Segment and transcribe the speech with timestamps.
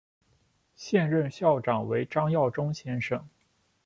[0.75, 3.23] 现任校长为张耀忠先生。